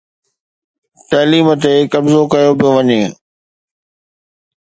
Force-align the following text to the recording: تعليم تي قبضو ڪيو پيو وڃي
تعليم 1.09 1.47
تي 1.63 1.73
قبضو 1.93 2.21
ڪيو 2.31 2.51
پيو 2.59 2.71
وڃي 2.77 2.99